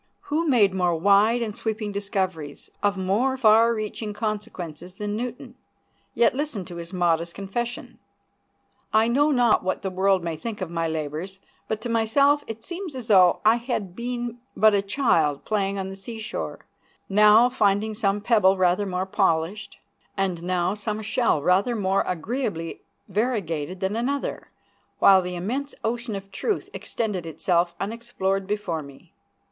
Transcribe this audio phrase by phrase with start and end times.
[0.33, 5.53] Who made more wide and sweeping discoveries, of more far reaching consequences, than Newton?
[6.15, 7.99] Yet listen to his modest confession:
[8.91, 11.37] "I know not what the world may think of my labors,
[11.67, 15.89] but to myself it seems as though I had been but a child playing on
[15.89, 16.65] the seashore,
[17.07, 19.77] now finding some pebble rather more polished,
[20.17, 24.49] and now some shell rather more agreeably variegated than another,
[24.97, 29.13] while the immense ocean of truth extended itself unexplored before me."